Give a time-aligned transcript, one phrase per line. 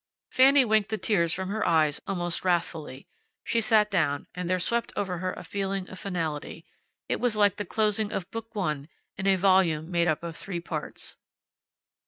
[0.31, 3.07] Fanny winked the tears from her eyes, almost wrathfully.
[3.43, 6.65] She sat down, and there swept over her a feeling of finality.
[7.07, 10.59] It was like the closing of Book One in a volume made up of three
[10.59, 11.17] parts.